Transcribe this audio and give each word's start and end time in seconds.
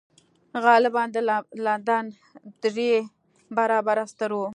غالباً 0.65 1.03
د 1.15 1.17
لندن 1.65 2.05
درې 2.63 2.91
برابره 3.55 4.03
ستر 4.11 4.31
و 4.35 4.41